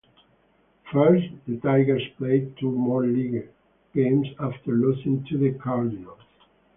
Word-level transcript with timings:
First, 0.91 1.27
the 1.47 1.57
Tigers 1.57 2.01
played 2.17 2.57
two 2.57 2.71
more 2.71 3.03
league 3.05 3.47
games 3.93 4.27
after 4.39 4.71
losing 4.71 5.23
to 5.25 5.37
the 5.37 5.51
Cardinals. 5.59 6.17